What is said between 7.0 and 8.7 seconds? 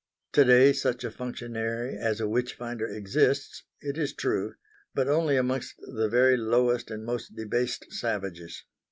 most debased savages.